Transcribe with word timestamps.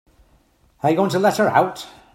Are 0.81 0.89
you 0.89 0.95
going 0.95 1.11
to 1.11 1.19
let 1.19 1.37
her 1.37 1.49
out? 1.49 1.85